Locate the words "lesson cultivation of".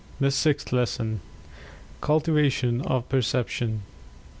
0.73-3.07